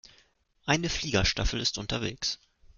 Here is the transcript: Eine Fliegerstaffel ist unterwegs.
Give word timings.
Eine 0.65 0.89
Fliegerstaffel 0.89 1.59
ist 1.61 1.77
unterwegs. 1.77 2.39